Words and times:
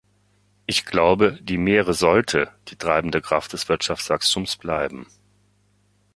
Ich 0.65 0.87
glaube, 0.87 1.37
die 1.43 1.59
Meere 1.59 1.93
sollte 1.93 2.49
die 2.69 2.75
treibende 2.75 3.21
Kraft 3.21 3.53
des 3.53 3.69
Wirtschaftswachstums 3.69 4.57
bleiben. 4.57 5.05